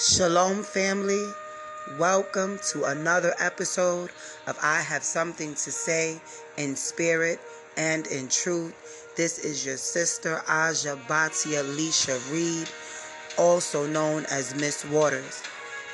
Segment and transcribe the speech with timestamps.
[0.00, 1.26] Shalom, family.
[1.98, 4.10] Welcome to another episode
[4.46, 6.20] of I Have Something to Say
[6.56, 7.40] in Spirit
[7.76, 9.12] and in Truth.
[9.16, 12.70] This is your sister Aja Batia Alicia Reed,
[13.38, 15.42] also known as Miss Waters.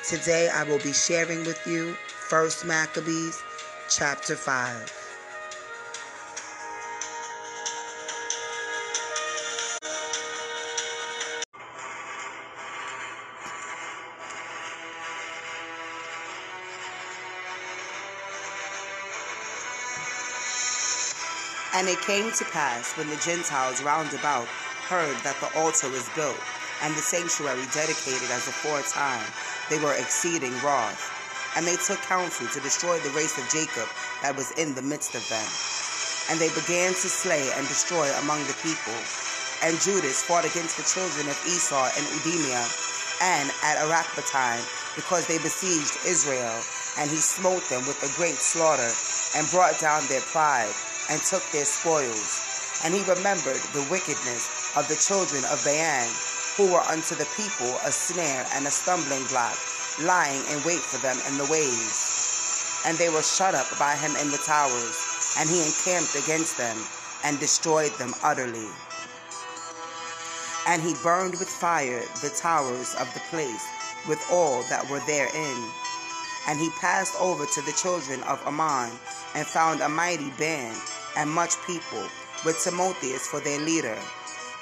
[0.07, 1.95] Today I will be sharing with you
[2.29, 3.41] First Maccabees
[3.89, 5.04] chapter 5.
[21.75, 24.47] And it came to pass when the Gentiles round about
[24.87, 26.39] heard that the altar was built
[26.79, 29.27] and the sanctuary dedicated as aforetime,
[29.67, 31.03] they were exceeding wroth.
[31.59, 33.91] And they took counsel to destroy the race of Jacob
[34.23, 35.43] that was in the midst of them.
[36.31, 38.95] And they began to slay and destroy among the people.
[39.59, 42.63] And Judas fought against the children of Esau and Idumea
[43.19, 44.63] and at Akrabattine
[44.95, 46.55] because they besieged Israel.
[47.03, 48.95] And he smote them with a great slaughter
[49.35, 50.71] and brought down their pride
[51.09, 52.41] and took their spoils.
[52.83, 56.07] And he remembered the wickedness of the children of Baan,
[56.57, 59.57] who were unto the people a snare and a stumbling block,
[60.03, 62.83] lying in wait for them in the ways.
[62.85, 66.77] And they were shut up by him in the towers, and he encamped against them
[67.23, 68.69] and destroyed them utterly.
[70.67, 73.65] And he burned with fire the towers of the place
[74.07, 75.57] with all that were therein.
[76.47, 78.91] And he passed over to the children of Ammon
[79.33, 80.77] and found a mighty band
[81.15, 82.03] and much people,
[82.43, 83.97] with Timotheus for their leader.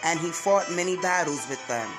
[0.03, 1.89] And he fought many battles with them,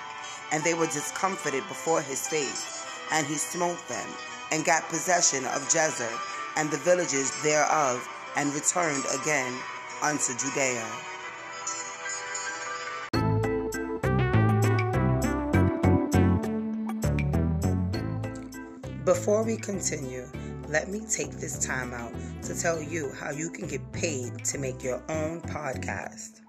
[0.52, 2.84] and they were discomfited before his face.
[3.12, 4.08] And he smote them,
[4.52, 6.12] and got possession of Jazer
[6.56, 9.52] and the villages thereof, and returned again
[10.02, 10.86] unto Judea.
[19.04, 20.26] Before we continue,
[20.74, 22.12] let me take this time out
[22.42, 26.40] to tell you how you can get paid to make your own podcast.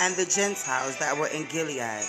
[0.00, 2.04] And the Gentiles that were in Gilead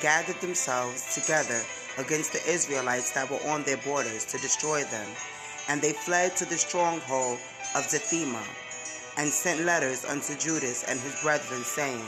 [0.00, 1.60] gathered themselves together
[1.98, 5.06] against the Israelites that were on their borders to destroy them.
[5.68, 7.38] And they fled to the stronghold
[7.76, 8.42] of Dathema
[9.18, 12.04] and sent letters unto Judas and his brethren, saying,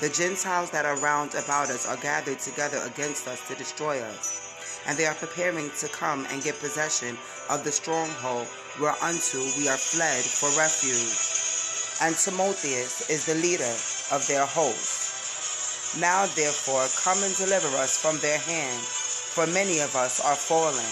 [0.00, 4.48] The Gentiles that are round about us are gathered together against us to destroy us,
[4.86, 7.18] and they are preparing to come and get possession
[7.50, 8.48] of the stronghold
[8.80, 11.12] whereunto we are fled for refuge.
[12.00, 13.76] And Timotheus is the leader
[14.10, 16.00] of their host.
[16.00, 20.88] Now therefore come and deliver us from their hand, for many of us are fallen,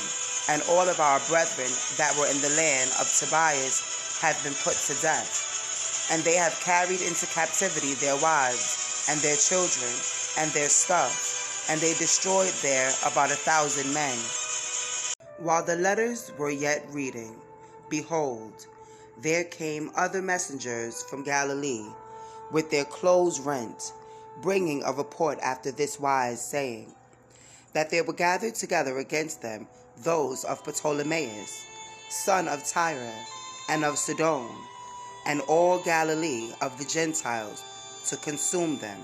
[0.53, 4.75] and all of our brethren that were in the land of Tobias have been put
[4.75, 9.91] to death, and they have carried into captivity their wives and their children
[10.39, 14.19] and their stuff, and they destroyed there about a thousand men.
[15.39, 17.37] While the letters were yet reading,
[17.89, 18.67] behold,
[19.23, 21.87] there came other messengers from Galilee
[22.51, 23.93] with their clothes rent,
[24.43, 26.93] bringing a report after this wise, saying,
[27.73, 29.69] That there were gathered together against them
[29.99, 31.47] those of Ptolemais,
[32.09, 33.13] son of Tyre,
[33.69, 34.49] and of Sidon,
[35.27, 37.63] and all Galilee of the Gentiles,
[38.09, 39.01] to consume them.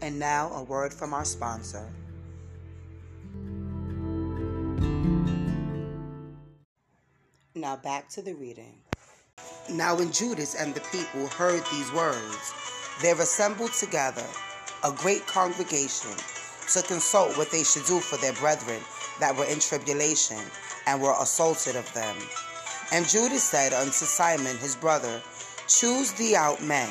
[0.00, 1.86] And now a word from our sponsor.
[7.54, 8.78] Now back to the reading.
[9.72, 12.54] Now when Judas and the people heard these words,
[13.02, 14.24] there assembled together
[14.84, 16.12] a great congregation
[16.72, 18.80] to consult what they should do for their brethren
[19.20, 20.40] that were in tribulation
[20.86, 22.16] and were assaulted of them.
[22.92, 25.20] And Judas said unto Simon his brother,
[25.68, 26.88] Choose thee out men,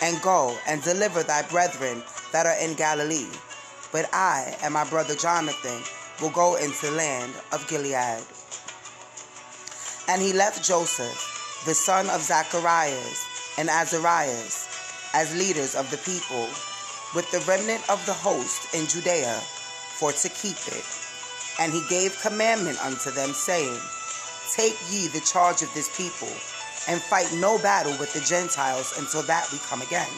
[0.00, 2.02] and go and deliver thy brethren
[2.32, 3.28] that are in Galilee.
[3.92, 5.82] But I and my brother Jonathan
[6.20, 8.22] will go into the land of Gilead.
[10.08, 13.26] And he left Joseph, the son of Zacharias,
[13.58, 14.66] and Azarias,
[15.14, 16.48] as leaders of the people
[17.14, 19.34] with the remnant of the host in Judea
[19.98, 20.84] for to keep it.
[21.60, 23.78] And he gave commandment unto them, saying,
[24.54, 26.28] Take ye the charge of this people,
[26.88, 30.08] and fight no battle with the Gentiles until that we come again.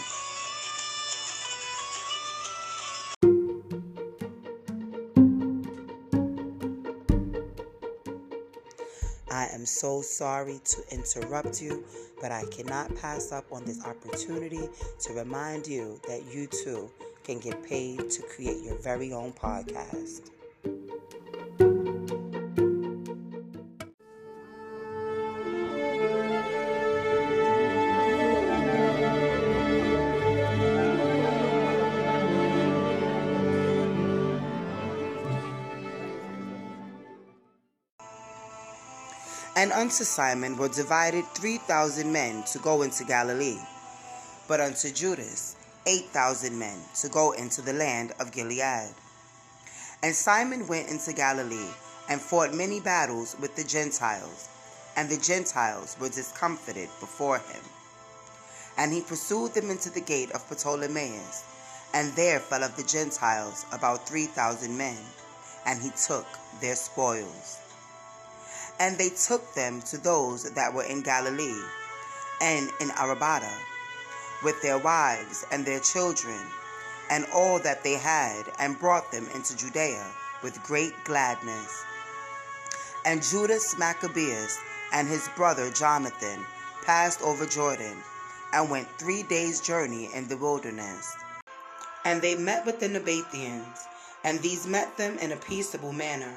[9.31, 11.85] I am so sorry to interrupt you,
[12.21, 14.69] but I cannot pass up on this opportunity
[15.01, 16.91] to remind you that you too
[17.25, 20.31] can get paid to create your very own podcast.
[39.61, 43.59] And unto Simon were divided three thousand men to go into Galilee,
[44.49, 45.55] but unto Judas
[45.85, 48.95] eight thousand men to go into the land of Gilead.
[50.03, 51.75] And Simon went into Galilee
[52.09, 54.49] and fought many battles with the Gentiles,
[54.97, 57.63] and the Gentiles were discomfited before him.
[58.79, 61.45] And he pursued them into the gate of Ptolemais,
[61.93, 64.97] and there fell of the Gentiles about three thousand men,
[65.67, 66.25] and he took
[66.63, 67.59] their spoils.
[68.81, 71.63] And they took them to those that were in Galilee
[72.41, 73.55] and in Arbatta,
[74.43, 76.41] with their wives and their children,
[77.11, 80.07] and all that they had, and brought them into Judea
[80.43, 81.85] with great gladness.
[83.05, 84.59] And Judas Maccabeus
[84.93, 86.45] and his brother Jonathan
[86.83, 87.99] passed over Jordan,
[88.53, 91.15] and went three days' journey in the wilderness.
[92.05, 93.85] And they met with the Nabateans,
[94.25, 96.35] and these met them in a peaceable manner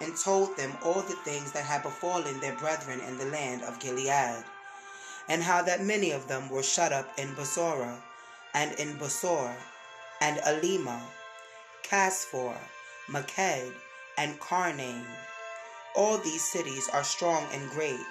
[0.00, 3.78] and told them all the things that had befallen their brethren in the land of
[3.78, 4.44] Gilead,
[5.28, 8.00] and how that many of them were shut up in Bosora,
[8.54, 9.54] and in Bosor,
[10.20, 11.00] and Alema,
[11.82, 12.56] Casphor,
[13.08, 13.72] Maked,
[14.16, 15.04] and Carnaim.
[15.94, 18.06] All these cities are strong and great,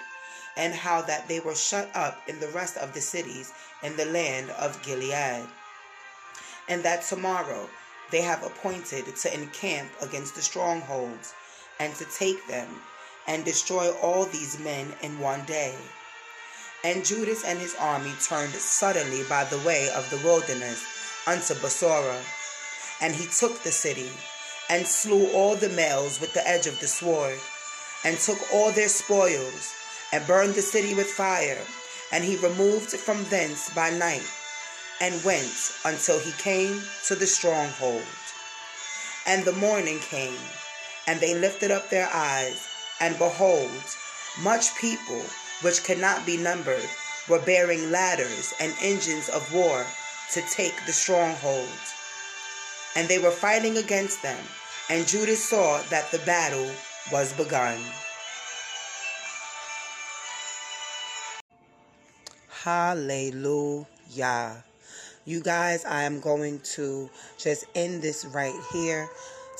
[0.56, 3.52] and how that they were shut up in the rest of the cities
[3.82, 5.46] in the land of Gilead.
[6.68, 7.68] And that tomorrow
[8.10, 11.34] they have appointed to encamp against the strongholds
[11.80, 12.68] and to take them
[13.26, 15.74] and destroy all these men in one day.
[16.84, 20.84] And Judas and his army turned suddenly by the way of the wilderness
[21.26, 22.18] unto Bosora.
[23.02, 24.10] And he took the city,
[24.68, 27.38] and slew all the males with the edge of the sword,
[28.04, 29.72] and took all their spoils,
[30.12, 31.58] and burned the city with fire.
[32.12, 34.28] And he removed from thence by night,
[35.00, 38.02] and went until he came to the stronghold.
[39.26, 40.36] And the morning came,
[41.10, 42.68] and they lifted up their eyes,
[43.00, 43.68] and behold,
[44.42, 45.20] much people,
[45.62, 46.88] which could not be numbered,
[47.28, 49.84] were bearing ladders and engines of war
[50.32, 51.66] to take the stronghold.
[52.94, 54.38] And they were fighting against them,
[54.88, 56.70] and Judas saw that the battle
[57.10, 57.80] was begun.
[62.62, 63.84] Hallelujah.
[65.24, 69.08] You guys, I am going to just end this right here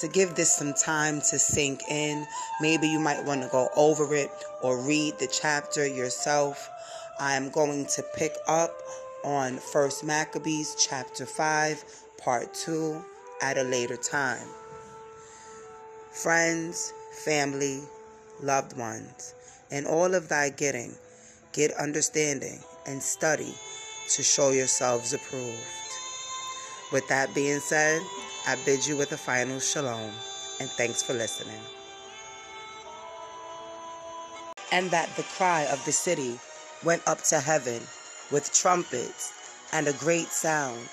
[0.00, 2.26] to give this some time to sink in.
[2.60, 4.30] Maybe you might want to go over it
[4.62, 6.68] or read the chapter yourself.
[7.18, 8.72] I am going to pick up
[9.24, 11.84] on First Maccabees chapter 5,
[12.18, 13.04] part 2
[13.42, 14.46] at a later time.
[16.12, 16.94] Friends,
[17.24, 17.82] family,
[18.42, 19.34] loved ones,
[19.70, 20.94] in all of thy getting,
[21.52, 23.54] get understanding and study
[24.08, 25.58] to show yourselves approved.
[26.90, 28.00] With that being said,
[28.46, 30.10] I bid you with a final shalom
[30.60, 31.60] and thanks for listening.
[34.72, 36.38] And that the cry of the city
[36.84, 37.82] went up to heaven
[38.30, 39.32] with trumpets
[39.72, 40.88] and a great sound.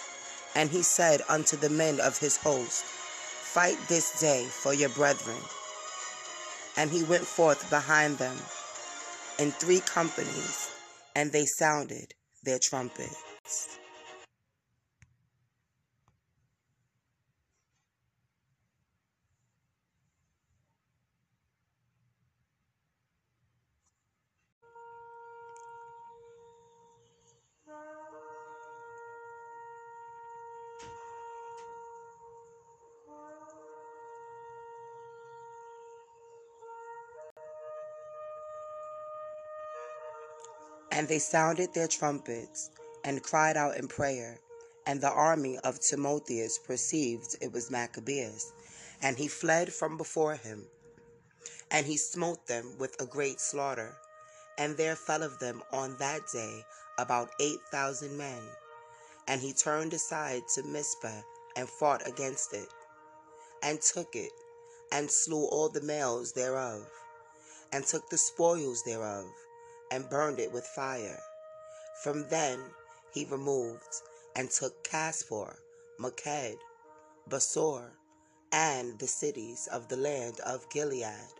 [0.55, 5.41] And he said unto the men of his host, Fight this day for your brethren.
[6.75, 8.35] And he went forth behind them
[9.39, 10.71] in three companies,
[11.15, 12.13] and they sounded
[12.43, 13.79] their trumpets.
[40.97, 42.71] And they sounded their trumpets
[43.03, 44.39] and cried out in prayer.
[44.87, 48.51] And the army of Timotheus perceived it was Maccabeus,
[49.03, 50.65] and he fled from before him.
[51.69, 53.95] And he smote them with a great slaughter.
[54.57, 56.65] And there fell of them on that day
[56.97, 58.41] about eight thousand men.
[59.27, 61.21] And he turned aside to Mizpah
[61.55, 62.69] and fought against it,
[63.61, 64.31] and took it,
[64.91, 66.89] and slew all the males thereof,
[67.71, 69.27] and took the spoils thereof
[69.91, 71.19] and burned it with fire.
[72.03, 72.59] From then
[73.13, 74.01] he removed
[74.35, 75.57] and took Casphor,
[75.99, 76.59] Maked,
[77.29, 77.91] Bosor,
[78.51, 81.33] and the cities of the land of Gilead.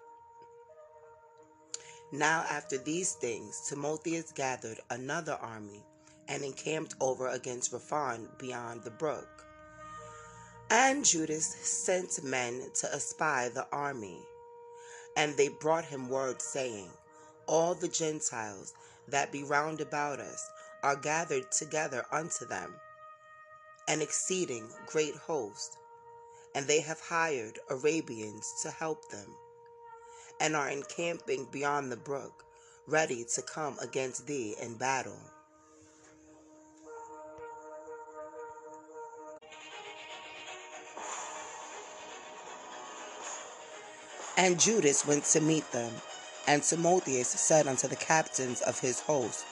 [2.11, 5.83] Now after these things, Timotheus gathered another army
[6.27, 9.45] and encamped over against Rephaim beyond the brook.
[10.69, 14.19] And Judas sent men to espy the army.
[15.15, 16.89] And they brought him word, saying,
[17.47, 18.73] All the Gentiles
[19.07, 20.49] that be round about us
[20.83, 22.75] are gathered together unto them,
[23.87, 25.77] an exceeding great host.
[26.53, 29.33] And they have hired Arabians to help them,
[30.41, 32.43] and are encamping beyond the brook,
[32.85, 35.19] ready to come against thee in battle.
[44.35, 45.93] And Judas went to meet them.
[46.47, 49.45] And Timotheus said unto the captains of his host,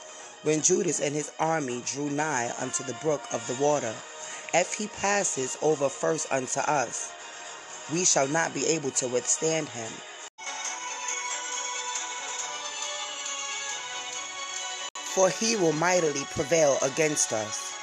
[0.44, 3.94] When Judas and his army drew nigh unto the brook of the water,
[4.54, 7.12] if he passes over first unto us,
[7.92, 9.92] we shall not be able to withstand him.
[15.14, 17.74] For he will mightily prevail against us.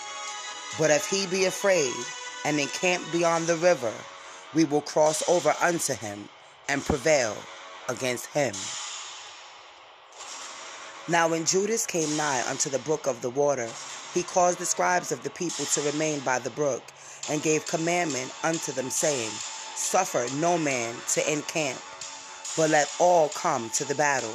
[0.79, 1.93] But if he be afraid
[2.47, 3.93] and encamp beyond the river,
[4.55, 6.31] we will cross over unto him
[6.69, 7.37] and prevail
[7.89, 8.55] against him.
[11.09, 13.69] Now, when Judas came nigh unto the brook of the water,
[14.15, 16.83] he caused the scribes of the people to remain by the brook,
[17.29, 19.31] and gave commandment unto them, saying,
[19.75, 21.81] Suffer no man to encamp,
[22.57, 24.35] but let all come to the battle.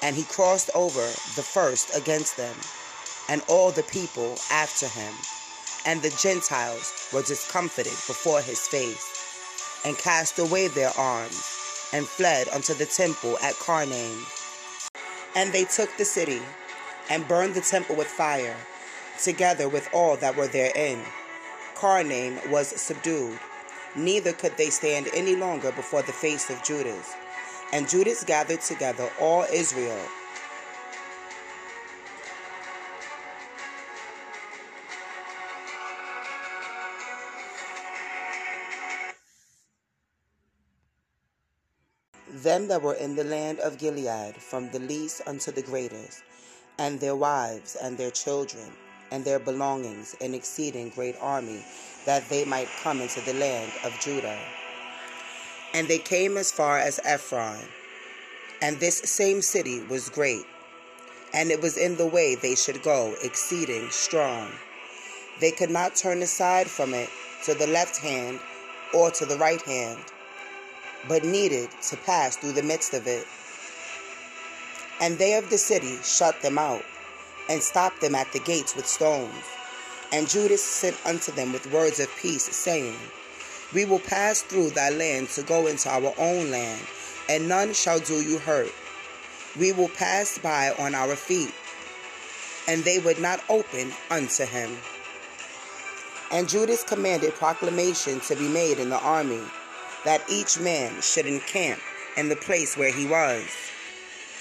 [0.00, 1.00] And he crossed over
[1.34, 2.54] the first against them,
[3.28, 5.14] and all the people after him.
[5.84, 11.42] And the Gentiles were discomfited before his face and cast away their arms,
[11.92, 14.24] and fled unto the temple at Carnaim.
[15.34, 16.40] And they took the city,
[17.10, 18.56] and burned the temple with fire,
[19.22, 21.02] together with all that were therein.
[21.74, 23.38] Carnaim was subdued,
[23.94, 27.14] neither could they stand any longer before the face of Judas.
[27.72, 30.00] And Judas gathered together all Israel
[42.48, 46.22] them that were in the land of Gilead, from the least unto the greatest,
[46.78, 48.72] and their wives and their children,
[49.10, 51.62] and their belongings, an exceeding great army,
[52.06, 54.40] that they might come into the land of Judah.
[55.74, 57.60] And they came as far as Ephron,
[58.62, 60.46] and this same city was great,
[61.34, 64.50] and it was in the way they should go, exceeding strong.
[65.38, 67.10] They could not turn aside from it
[67.44, 68.40] to the left hand
[68.94, 70.02] or to the right hand
[71.06, 73.26] but needed to pass through the midst of it.
[75.00, 76.84] And they of the city shut them out,
[77.48, 79.44] and stopped them at the gates with stones.
[80.12, 82.96] And Judas sent unto them with words of peace, saying,
[83.72, 86.80] We will pass through thy land to go into our own land,
[87.28, 88.72] and none shall do you hurt.
[89.58, 91.54] We will pass by on our feet.
[92.66, 94.76] And they would not open unto him.
[96.30, 99.40] And Judas commanded proclamation to be made in the army
[100.08, 101.78] that each man should encamp
[102.16, 103.44] in the place where he was.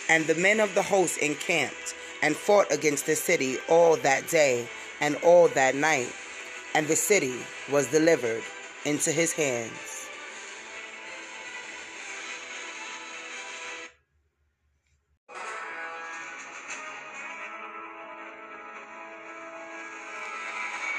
[0.08, 4.66] And the men of the host encamped and fought against the city all that day
[5.02, 6.14] and all that night,
[6.74, 7.36] and the city
[7.70, 8.44] was delivered
[8.86, 9.97] into his hands.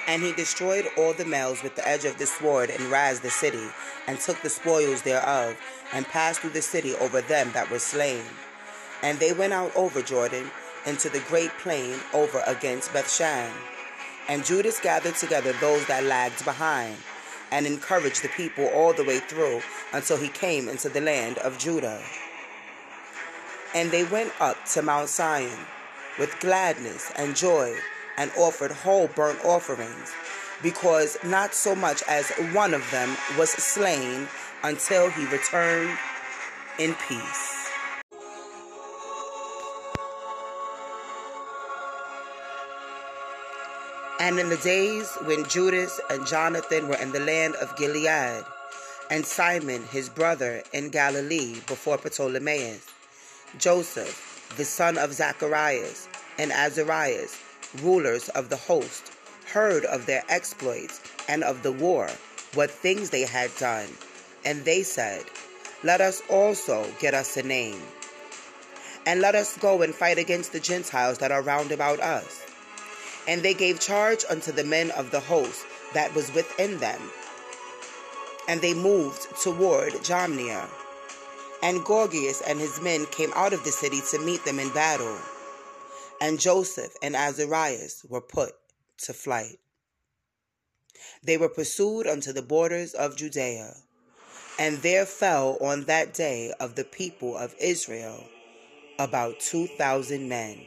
[0.08, 3.30] And he destroyed all the males with the edge of the sword, and razed the
[3.30, 3.68] city,
[4.06, 5.54] and took the spoils thereof,
[5.92, 8.24] and passed through the city over them that were slain.
[9.02, 10.50] And they went out over Jordan
[10.86, 13.52] into the great plain over against Bethshan.
[14.28, 16.96] And Judas gathered together those that lagged behind,
[17.50, 19.60] and encouraged the people all the way through
[19.92, 22.00] until he came into the land of Judah.
[23.74, 25.50] And they went up to Mount Sion
[26.18, 27.74] with gladness and joy
[28.18, 30.12] and offered whole burnt offerings,
[30.62, 34.28] because not so much as one of them was slain
[34.62, 35.96] until he returned
[36.78, 37.54] in peace.
[44.20, 48.44] And in the days when Judas and Jonathan were in the land of Gilead,
[49.10, 52.80] and Simon his brother in Galilee before Ptolemais,
[53.58, 56.08] Joseph the son of Zacharias,
[56.38, 57.36] and Azarias,
[57.82, 59.12] rulers of the host
[59.52, 62.08] heard of their exploits and of the war,
[62.54, 63.88] what things they had done.
[64.44, 65.24] And they said,
[65.82, 67.80] Let us also get us a name.
[69.06, 72.42] And let us go and fight against the Gentiles that are round about us.
[73.26, 77.00] And they gave charge unto the men of the host that was within them.
[78.48, 80.68] And they moved toward Jamnia.
[81.62, 85.18] And Gorgias and his men came out of the city to meet them in battle
[86.20, 88.52] and Joseph and Azarias were put
[89.04, 89.58] to flight.
[91.22, 93.74] They were pursued unto the borders of Judea.
[94.58, 98.24] And there fell on that day of the people of Israel
[98.98, 100.60] about two thousand men.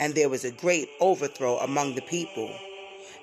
[0.00, 2.54] And there was a great overthrow among the people,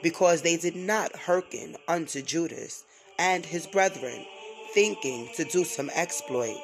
[0.04, 2.84] because they did not hearken unto Judas
[3.18, 4.26] and his brethren,
[4.74, 6.58] thinking to do some exploit.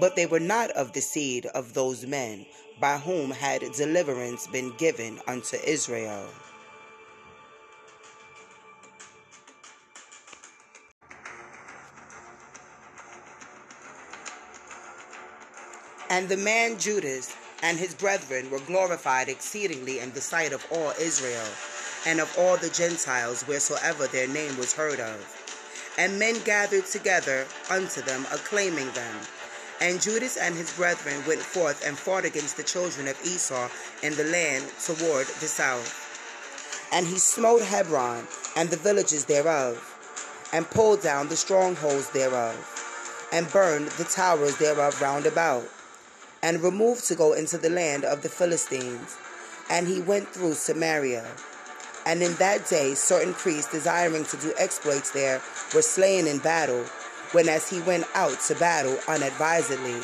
[0.00, 2.46] But they were not of the seed of those men
[2.80, 6.28] by whom had deliverance been given unto Israel.
[16.10, 20.92] And the man Judas and his brethren were glorified exceedingly in the sight of all
[21.00, 21.46] Israel
[22.06, 25.18] and of all the Gentiles wheresoever their name was heard of.
[25.98, 29.16] And men gathered together unto them, acclaiming them.
[29.80, 33.68] And Judas and his brethren went forth and fought against the children of Esau
[34.02, 36.00] in the land toward the south.
[36.92, 38.26] And he smote Hebron
[38.56, 39.90] and the villages thereof,
[40.52, 42.56] and pulled down the strongholds thereof,
[43.32, 45.68] and burned the towers thereof round about,
[46.42, 49.16] and removed to go into the land of the Philistines.
[49.68, 51.26] And he went through Samaria.
[52.06, 55.40] And in that day certain priests desiring to do exploits there
[55.74, 56.84] were slain in battle,
[57.34, 60.00] when as he went out to battle unadvisedly.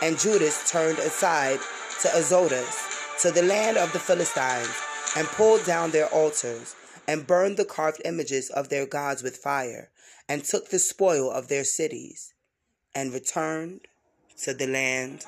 [0.00, 1.58] And Judas turned aside
[2.02, 2.86] to Azotus,
[3.20, 4.70] to the land of the Philistines,
[5.16, 6.76] and pulled down their altars,
[7.08, 9.90] and burned the carved images of their gods with fire,
[10.28, 12.32] and took the spoil of their cities,
[12.94, 13.80] and returned
[14.42, 15.24] to the land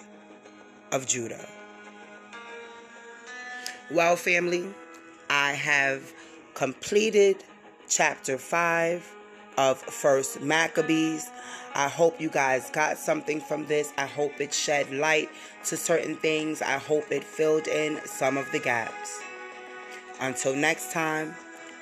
[0.92, 1.48] of Judah.
[3.90, 4.72] Well, family,
[5.28, 6.12] I have
[6.54, 7.42] completed
[7.88, 9.16] chapter 5
[9.60, 11.30] of First Maccabees.
[11.74, 13.92] I hope you guys got something from this.
[13.98, 15.28] I hope it shed light
[15.66, 16.62] to certain things.
[16.62, 19.20] I hope it filled in some of the gaps.
[20.18, 21.34] Until next time,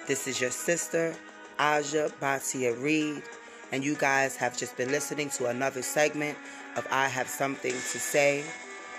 [0.08, 1.14] this is your sister,
[1.60, 3.22] Aja Batia Reed,
[3.70, 6.36] and you guys have just been listening to another segment
[6.74, 8.42] of I Have Something to Say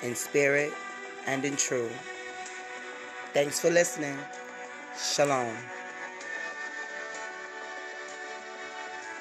[0.01, 0.71] in spirit
[1.27, 1.91] and in truth.
[3.33, 4.17] Thanks for listening.
[4.97, 5.53] Shalom.